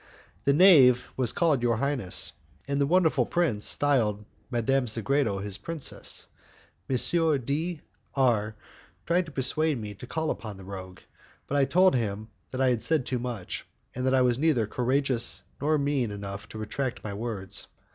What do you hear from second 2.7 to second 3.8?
the wonderful prince